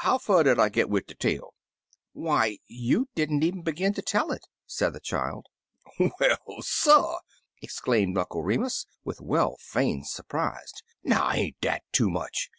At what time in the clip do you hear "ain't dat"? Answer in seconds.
11.30-11.84